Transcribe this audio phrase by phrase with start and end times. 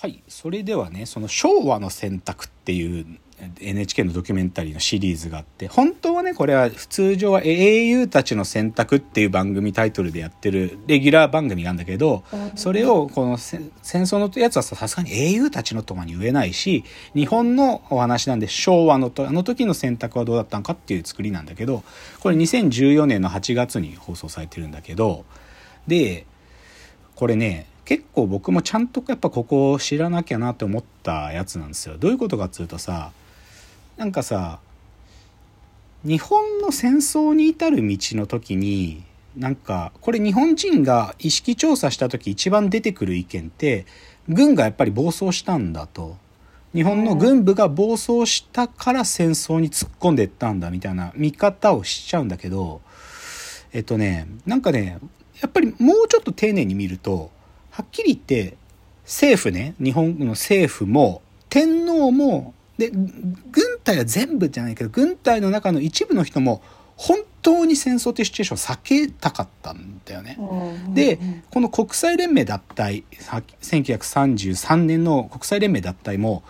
[0.00, 3.06] はいそれではねその昭和の選択っていう
[3.60, 12.24] NHK のドキュメンタリーのシリーズがあって本当はねこれは通常は英雄たちの選択っていう番組タイトルでやってるレギュラー番組があるんだけど
[12.54, 16.82] それをこの戦争のやつはさすがに英雄たちのとかに言えないし
[17.14, 21.82] 日本のお話なんで昭和のとあの時の選択はどうだったのかっていう作りなんだけど
[22.20, 25.26] これ2014年の8月に放送されてるんだけど
[25.86, 26.24] で
[27.16, 31.96] これね結構僕もちゃんとやっぱここを知らなきゃなって思ったやつなんですよ。
[31.98, 33.10] どういうことかっつうとさ
[33.96, 34.60] なんかさ
[36.04, 39.02] 日本の戦争に至る道の時に
[39.36, 43.86] なんかこれ日本人が意識調査した時一番出てくる意見って
[44.28, 46.16] 軍がやっぱり暴走したんだと
[46.72, 52.82] 日本の軍部が暴走したから戦争に突っ込んでったんだみたいな見方をしちゃうんだけど
[53.72, 55.00] えっとねなんかね
[55.40, 57.32] やっぱりもうちょっと丁寧に見ると
[57.70, 58.56] はっきり言って
[59.04, 66.62] 政府ね日本の政府も天皇もで軍隊は全部じゃないけど軍隊の中の一部の人も
[66.96, 70.38] 本当に戦争っていうシチュエーションを避けたかったんだよね。
[70.94, 71.18] で
[71.50, 73.04] この国際連盟脱退
[73.62, 76.42] 1933年の国際連盟脱退も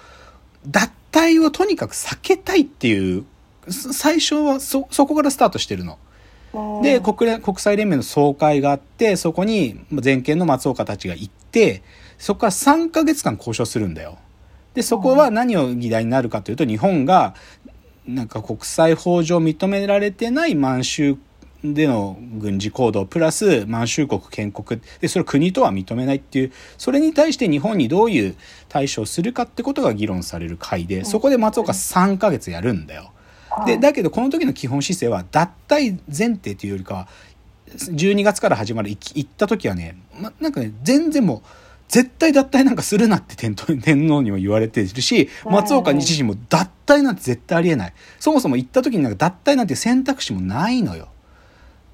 [0.67, 3.25] 脱退をとにかく避けたいっていう
[3.71, 5.99] 最初はそそこからスタートしてるの。
[6.83, 11.83] で国連国際連盟の総会があってそこに全権の松岡たちが行って
[12.19, 14.19] そこから3ヶ月間交渉するんだよ。
[14.75, 17.35] でそこは何を議題になるかというと日本が
[18.07, 21.17] なんか国際法上認められてない満州
[21.63, 28.37] での軍事行動プラス満州国建国でそれを国とは認めないっていうそれに対して日本にどういう
[28.69, 33.13] 対処をするかってことが議論される会でそこで松岡3ヶ月やるんだよ。
[33.67, 37.09] でだけどこの時の基本姿勢は脱退前提というよりかは
[37.75, 41.43] 12月から始まる行った時はね、ま、なんかね全然もう
[41.89, 47.93] 絶対脱退なんかするなって天 天皇にも言われてるし松岡日時も脱退なんて絶対ありえない。
[48.21, 51.09] そもそも行った時になんか脱退なんて選択肢もないのよ。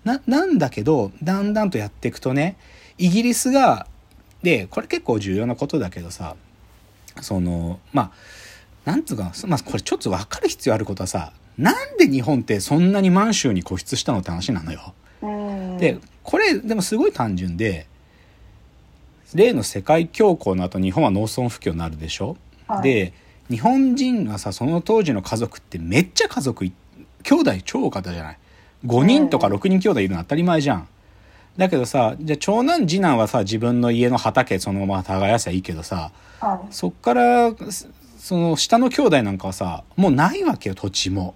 [0.05, 2.57] ななんだけどだんだんとやっていくとね
[2.99, 3.87] イギリスが
[4.43, 6.37] でこれ結構重要なことだけどさ
[7.21, 8.13] そのま
[8.85, 14.94] あなんつうか、まあ、これちょっと分かる必要あることはさなんで日本ってそんなに満州に固執したのって話なのよ。
[15.78, 17.87] でこれでもすごい単純で
[19.34, 22.37] 例の世界恐慌の後日本は農村不況になるでしょ、
[22.69, 23.12] はい、で
[23.49, 28.39] 日本人はさその当時の家族ってめっちゃ家族兄弟超多かったじゃない
[28.84, 30.89] ？5人とか6人兄弟いるの当たり前じゃん。
[31.56, 37.53] だけどさじゃあ長男次男はさ自分の家の畑そのまま耕せばいいけどさ、はい、そっから
[38.19, 41.34] その下の兄弟なんかはさもうないわけよ土地も。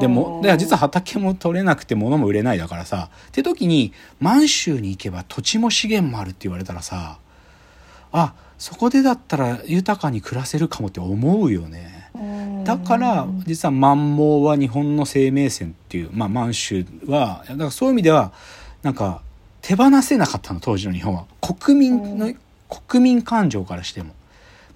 [0.00, 7.18] でもで実は畑も取れなくて物も売れないだからさって時に満州に行けば土地も資源もあるって言われたらさ
[8.12, 12.10] あそこでだったら豊かに暮らせるかもって思うよね。
[12.64, 18.32] だから実は満蒙は日本の生命線っていう、まあ、満州はだからそういう意味では
[18.82, 19.22] なんか
[19.62, 22.32] 手放せなかったの当時の日本は国民の
[22.68, 24.14] 国民感情からしても。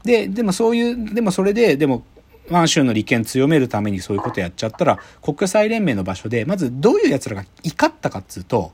[0.02, 2.04] ででもそういうでもそれででも
[2.50, 8.72] 満州の利権強めるためにそういうことやっちゃったら国際連盟の場所でまずどういうやつらが怒ったかっつうと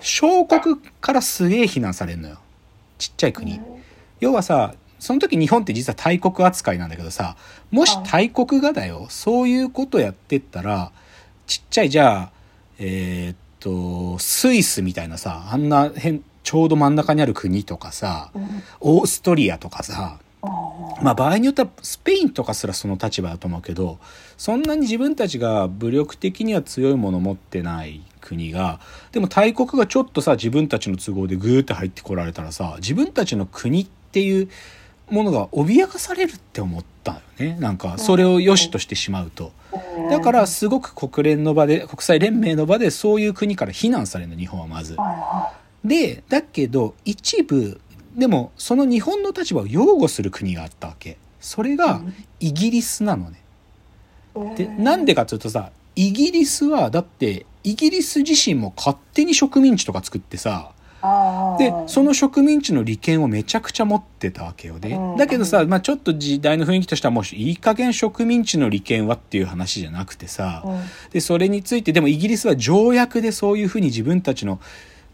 [0.00, 2.38] 小国からすげえ非難されるのよ。
[2.98, 3.60] ちっちゃい国。
[4.20, 7.36] 要はさその時日本って実は大国扱いなんだけどさ
[7.70, 10.92] もし大国がだよそういうことやってったら
[11.46, 12.32] ちっちゃいじゃあ
[12.78, 18.30] えー、っとスイスみたいなさあんな変ちょうど真ん中にある国とかさ
[18.80, 20.18] オーストリアとかさ
[21.02, 23.98] まあ場合によってはスペインとかすらその立場だと思うけど
[24.36, 28.80] そんなに自分たちが武力的には強いものを持ってない国が
[29.12, 34.48] でも大国がちょっとさ自分たちの都合でグーって入ってこられたらさ自分たちの国っていう
[35.10, 37.56] ものが脅かされるって思ったよね。
[37.58, 39.52] なんかそれを良しとしてしまうと。
[40.08, 44.96] だからすごく国連の場で国際連盟の場でそういう国から非難されるの日本はまず。
[45.84, 47.80] でだけど一部
[48.16, 51.16] でもその日本の立場を擁護する国があったわけ。
[51.40, 52.02] それが
[52.38, 53.40] イギリスなのね。
[54.56, 60.72] でなんでかっていうとさイギリスはだってイギリス自身も勝手に植民地とか作ってさ
[61.58, 64.98] でその植民地の利権をめちゃくちゃ持ってたわけよね。
[65.16, 70.62] だけどさ、まあ、ちょっと時代の雰囲気としてはもういい加減植民地の利権はっていう話じゃなくてさ
[71.10, 74.60] でそれについてでもイギリスは条約でそういうふうに自分たちの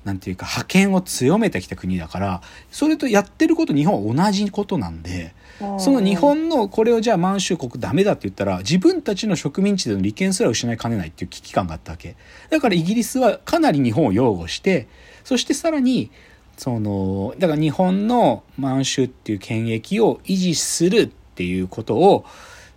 [0.06, 5.34] なんていうか覇権を強めてきた国だからそれとやってること日本は同じことなんで
[5.78, 12.14] その日本のこれをじゃあ満州国ダメだって言ったら自分たちの植民地での利権すら失いかねないっていう危機感があったわけ。
[12.50, 14.86] だからイギリスはかなり日本を擁護して
[15.24, 16.12] そしてさらに
[16.56, 22.24] そのだから日本の満州っていう権益を維持するっていうことを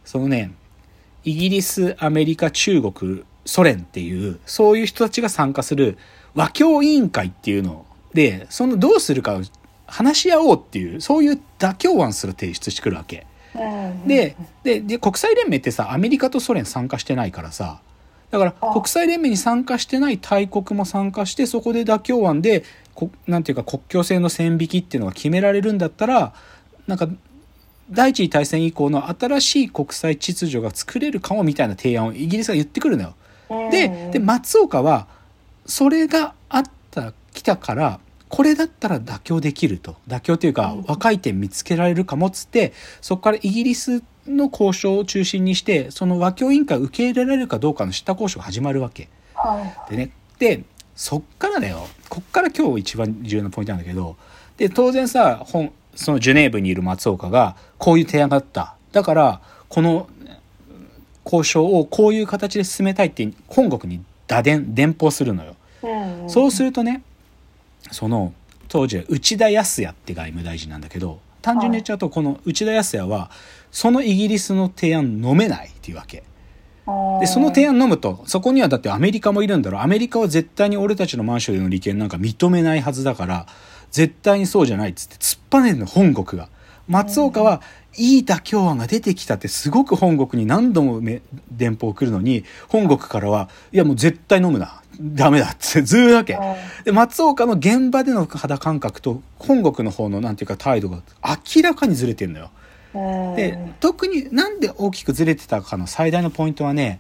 [0.03, 0.53] そのね
[1.23, 5.97] イギリスアメリカ中国ソ連っていうそういう人たちが参加する
[6.35, 9.41] 和教委員会っていうのでそのどうするかを
[9.87, 13.25] 話し合おうっていうそういう妥協案すら提出してくるわけ。
[14.05, 17.81] ででで国際連盟ってさアメリカとソ連参加してないからさ
[18.29, 26.33] だから国際連盟に参加してない大国も参加してそこで妥協案でこなんていうか国境線の線引きっていうのが決められるんだったら
[26.85, 27.09] なんか
[27.89, 33.15] 第一次大戦以降の新しい国際秩序が作れるかもみたいな提案をイギリスが言ってくるのよ。
[33.71, 35.07] でで松岡は
[35.69, 39.95] それがあった来たからこれだったら妥協できると。
[40.07, 49.09] 妥協というか若い点見つけられるかもっつってそこからイギリスの交渉を中心にしてその和教委員会を受け入れられるかどうかの下交渉が始まるわけ。
[49.89, 50.63] でねで
[50.95, 51.87] そっからだよ。
[52.09, 54.17] こっから今日一番重要なポイントなんだけど
[54.57, 58.75] で当然さ本そのジュネーブにいる松岡がこういう提案があった。
[58.91, 60.09] だからこの
[61.25, 65.55] 交渉をこういう形で進めたいって本国に打電電報するのよ。
[66.27, 67.03] そうするとね
[67.91, 68.33] その
[68.67, 73.31] 当時は内田康也って外務大臣なんだけど単純に言っちゃうとこの内田康也は
[73.71, 76.23] そのイギリスの提案飲めないっていうわけ。
[77.19, 83.45] でその提案飲むとそこにはだってアメリカもいるんだろうアメリカは絶対に俺たちの満州での利権なんか認めないはずだから
[83.91, 86.49] 絶対にそうじゃないっつって突っぱねるの本国が。
[86.87, 87.61] 松岡は
[87.97, 91.01] いい妥協案が出てきたってすごく本国に何度も
[91.51, 96.37] 電報来るのに本国からはいやもう絶対飲むなダメだってずるわけ。
[96.83, 101.01] で松岡の現場での肌感覚と本国の方のなんていうか態度が
[101.55, 102.51] 明らかにずれてるのよ。
[103.35, 106.99] で特になんで大きくずれてたかの最大のポイントはね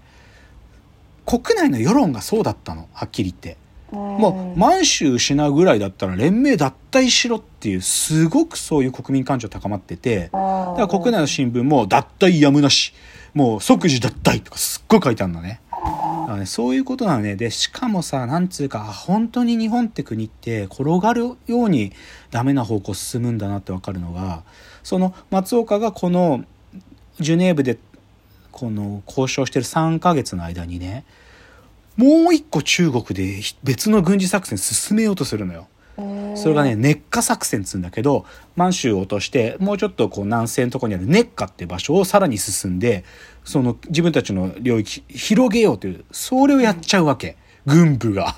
[1.25, 3.57] 国内の世論がそうだったのはっきり言って。
[3.91, 12.93] もう満州失うぐらいだったら連盟脱退しろっていうすごくそういう国民感情高まっててだから国内の新聞も脱退やむなし
[13.33, 15.61] もう即時脱退とかすっごい書いてあるのね。
[16.37, 17.35] ねそういうことなのね。
[17.35, 21.93] で、しかもさ、なんつうか、本当に日本って国って転がるように
[22.31, 24.43] ダメな方向進むんだなってわかるのが、
[24.83, 26.43] その松岡がこの
[27.19, 27.77] ジュネーブで
[28.51, 31.03] この交渉してる3ヶ月の間にね、
[31.99, 35.67] もう一個中国で別の軍事作戦進めようとするのよ。
[36.35, 38.25] それがね、熱火作戦っつうんだけど、
[38.55, 43.03] 満州を落として、もうちょっとこう南西のところにある熱火って場所をさらに進んで、
[43.43, 47.35] その自分たちの領域広げようという、それをやっちゃうわけ。
[47.65, 48.37] 軍部が。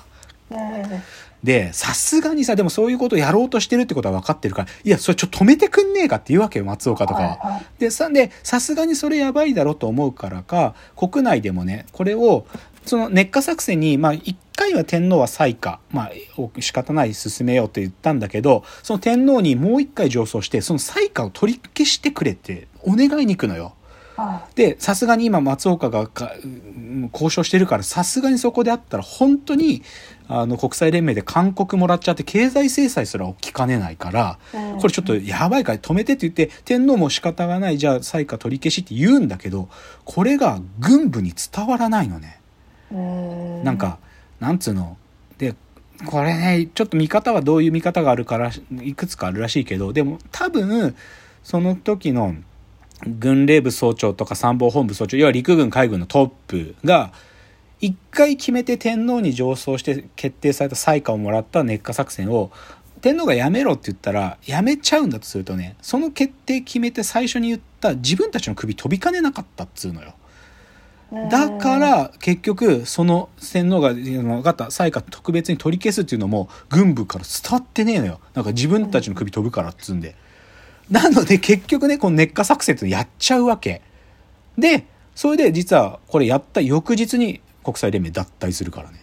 [1.44, 7.62] で、さすがにさ、でもそういうことをやろうとしてるってことは分かってるから、いや、それちょっと止めてくんねえかって言うわけよ、松岡とかは。
[7.78, 12.46] で、さ、で、さすがにそれやばいだろうと思うからか、国内でもね、これを、
[12.84, 23.74] その熱火作戦に、まあ、一回は天皇は採火、まあ、仕方ない進めようと言ったんだけど、その天皇にもう一回上奏して、その採火を取り消してくれってお願いに行くのよ。
[24.54, 26.08] で、さすがに今松岡が
[27.12, 29.82] 交渉してるから、さすがにそこであったら本当に、
[30.28, 34.38] あの、国際連盟で勧告もらっちゃって経済制裁すら起きかねないから、
[34.78, 39.68] これちょっとやばいから止めてって言って、天皇も仕方がない、じゃあ採火取り消しって言うんだけど、
[40.04, 42.41] これが軍部に伝わらないのね。
[42.92, 43.98] なんか、
[44.40, 44.96] なんつうの？
[45.38, 45.54] で、
[46.04, 48.50] これね、ちょっと見方はどういう見方があるから、
[48.82, 50.94] いくつかあるらしいけど、でも多分、
[51.42, 52.34] その時の
[53.06, 57.12] 軍令部総長とか参謀本部総長、要は陸軍海軍のトップが、
[57.80, 62.52] 一回決めて天皇に上奏して決定された採火をもらった熱火作戦を、
[63.00, 70.14] 天皇がやめろって言ったら、やめちゃうんだとするとね、その決定決めて最初に言った自分たちの首飛びかねなかったっつうのよ。
[71.30, 74.66] だから結局その洗脳が分かった。
[74.66, 78.20] 採火特別に取り消すっていうのも軍部から伝わってねえのよ。
[78.32, 80.16] なんか自分たちの首飛ぶからっつうんで。
[80.90, 83.82] なので結局ねこの熱火作戦ってやっちゃうわけ。
[84.56, 89.02] でそれで実はこれやった翌日に国際連盟脱退するからね。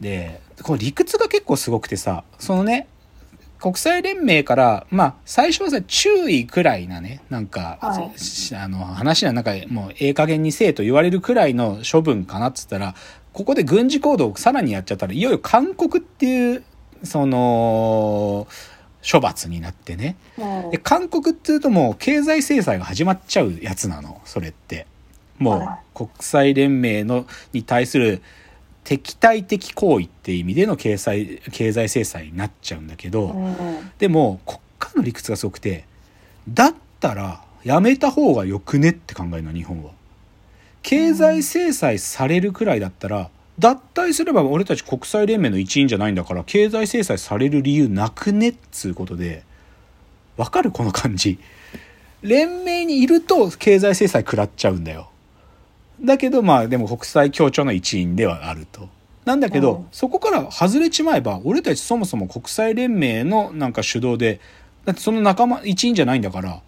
[0.00, 2.88] でこの理屈が結構すごくてさそのね
[3.60, 12.94] 国際連盟から、まあ、最初はさ、注意くらいなね、なんか、はい、あの、話はなんか、もう、ええ加減にせえと言われるくらいの処分かなっつったら、
[13.32, 16.62] ここで軍事行動をさらにやっちゃったら、いよいよ韓国っていう、
[17.02, 18.46] その、
[19.10, 20.16] 処罰になってね。
[20.70, 24.86] で、韓国っていうともう、経済制裁が始まっちゃうやつなの、それって。
[25.38, 28.22] もう、国際連盟の、に対する、
[28.88, 33.54] 敵対的行為って意味での経済経済制裁になっちゃうんだけど、うん、
[33.98, 35.84] でも国家の理屈がすごくて
[36.48, 39.90] だったらやめた方がよくねって考えるの日本は。
[40.82, 43.28] 経済制裁されるくらいだったら
[43.58, 49.42] 脱退すれば俺たち国際連盟の一員じゃないんだから経済制裁される理由なくねっつうことで
[50.38, 50.70] わかる？
[50.70, 51.38] この感じ。
[52.22, 55.10] 連盟にいると経済制裁食らっちゃうんだよ
[56.00, 58.88] だけどまあでも国際協調の一員ではあると。
[59.24, 59.86] なんだけど、うん。
[59.92, 64.40] そこから外れちまえば俺たちそもそも国際連盟のなんか主導で
[64.84, 66.62] だってその仲間一員じゃないんだから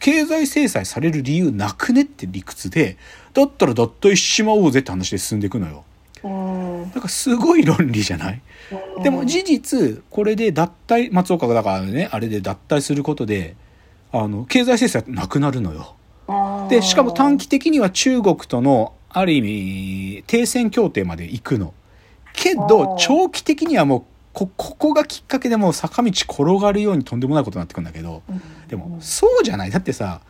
[0.00, 2.98] 経済制裁される理由なくねって理屈で
[3.32, 5.84] だったら脱退しちまおうぜって話で進んでいくのよ。
[6.22, 6.28] う
[6.86, 6.90] ん。
[6.90, 8.40] だからすごい論理じゃない？
[9.02, 13.56] でも事実これで脱退松岡がだからねあれで脱退することで
[14.12, 15.96] あの経済制裁なくなるのよ
[16.68, 21.74] でしかも短期的には中国とのある意味停戦協定まで行くの。
[22.32, 24.02] けど長期的にはもう
[24.32, 28.22] こここがきっかけでもう坂道転がるようにとんでもないことになってくるんだけど。
[28.68, 29.70] でもそうじゃない。
[29.70, 30.20] だってさ、ま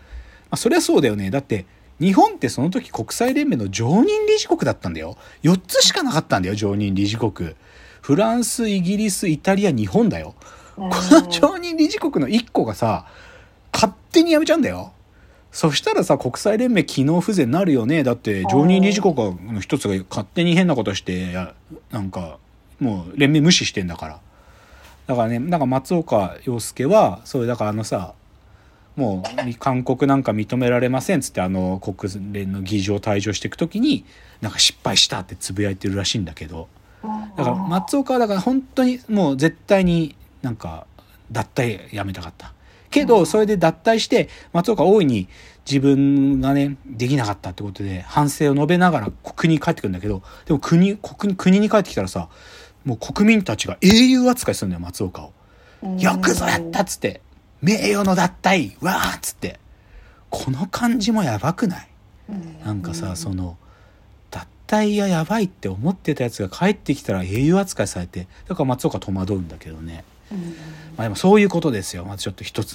[0.50, 1.30] あ、そりゃそうだよね。
[1.30, 1.64] だって
[2.00, 5.16] 日本ってその時国際連盟の常任理事国だったんだよ。
[5.42, 7.54] 4つしかなかったんだよ常任理事国。
[8.02, 10.34] フランスイギリスイタリア日本だよ。
[10.76, 13.06] この常任理事国の1個がさ
[13.72, 14.92] 勝手にやめちゃうんだよ
[15.54, 18.02] そしたらさ国際連盟機能不全になるよね。
[18.02, 19.14] だって常任理事国
[19.52, 21.54] の一つが勝手に変なことしてや
[21.92, 22.38] なんか
[22.80, 24.20] もう連盟無視してんだから。
[25.06, 28.14] だからねなんか松岡洋介はそれだからあのさ
[28.96, 34.04] もう韓国なんか認められませんっつってあの国連の議場退場していく時に
[34.40, 36.66] なんか失敗したってつぶやいてるらしいんだけど。
[37.36, 40.86] だから松岡はだから本当にもう絶対になんか
[41.30, 42.54] 脱退やめたかった
[42.94, 45.28] けどそれで脱退して松岡大いに
[45.68, 52.28] 自分がねできなかったってことで反省を述べながら国に帰ってくるんだけどでも国国国に帰ってきたらさ
[52.84, 55.32] もう国民たちが英雄扱いするんだよ松岡を。
[55.98, 57.20] よくぞやったっつって。
[57.60, 59.58] 名誉の脱退わーっつって。
[60.30, 61.88] この感じもやばくない？
[62.64, 63.56] なんかさその
[64.30, 70.04] 脱退がやばいって思ってたやつが帰ってきたら英雄扱いされてだから松岡戸惑うんだけどね。
[70.96, 72.04] まあでもそういうことですよ。
[72.04, 72.72] まずちょっと一つ